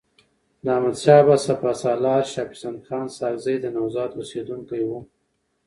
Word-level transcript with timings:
د 0.63 0.65
احمدشاه 0.75 1.21
بابا 1.27 1.35
سپه 1.45 1.71
سالارشاه 1.81 2.49
پسندخان 2.51 3.05
ساکزی 3.17 3.55
د 3.61 3.65
نوزاد 3.75 4.11
اوسیدونکی 4.15 4.81
وو. 4.89 4.99